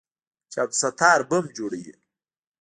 چې 0.51 0.57
عبدالستار 0.65 1.19
بم 1.29 1.45
جوړوي. 1.57 1.93